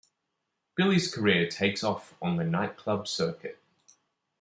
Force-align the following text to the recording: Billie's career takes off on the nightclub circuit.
Billie's 0.73 1.13
career 1.13 1.47
takes 1.47 1.83
off 1.83 2.15
on 2.23 2.35
the 2.37 2.43
nightclub 2.43 3.07
circuit. 3.07 3.59